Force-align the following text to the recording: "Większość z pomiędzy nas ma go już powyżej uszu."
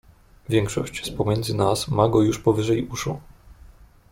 "Większość 0.49 1.05
z 1.05 1.09
pomiędzy 1.11 1.53
nas 1.53 1.87
ma 1.87 2.09
go 2.09 2.21
już 2.21 2.39
powyżej 2.39 2.87
uszu." 2.87 3.19